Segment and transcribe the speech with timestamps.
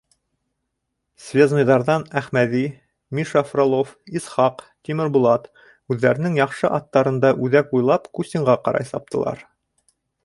[1.25, 2.61] Связнойҙарҙан Әхмәҙи,
[3.19, 5.45] Миша Фролов, Исхаҡ, Тимербулат
[5.97, 9.47] үҙҙәренең яҡшы аттарында үҙәк буйлап Кустинға ҡарай саптылар.